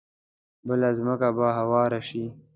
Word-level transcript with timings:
بله 0.67 0.89
ځمکه 0.97 1.29
به 1.37 1.47
هواره 1.57 1.99
شي. 2.07 2.23